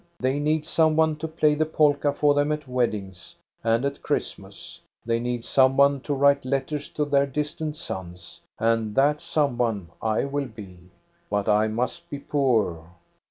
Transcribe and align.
They 0.19 0.39
need 0.39 0.65
some 0.65 0.95
one 0.95 1.17
to 1.17 1.27
play 1.27 1.53
the 1.53 1.67
polka 1.67 2.11
for 2.11 2.33
them 2.33 2.51
at 2.51 2.67
wed 2.67 2.89
dings 2.89 3.35
and 3.63 3.85
at 3.85 4.01
Christmas; 4.01 4.81
they 5.05 5.19
need 5.19 5.45
some 5.45 5.77
one 5.77 5.99
to 6.01 6.15
write 6.15 6.43
letters 6.43 6.89
to 6.93 7.05
their 7.05 7.27
distant 7.27 7.77
sons,— 7.77 8.41
and 8.59 8.95
that 8.95 9.21
some 9.21 9.59
one 9.59 9.91
I 10.01 10.25
will 10.25 10.47
be. 10.47 10.79
But 11.29 11.47
I 11.47 11.67
must 11.67 12.09
be 12.09 12.17
poor." 12.17 12.89